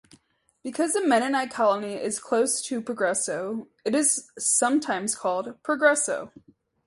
Because 0.63 0.93
the 0.93 1.05
Mennonite 1.05 1.51
colony 1.51 1.93
is 1.93 2.19
close 2.19 2.59
to 2.63 2.81
Progresso, 2.81 3.67
it 3.85 3.93
is 3.93 4.31
sometimes 4.35 5.13
called 5.13 5.61
"Progresso". 5.61 6.31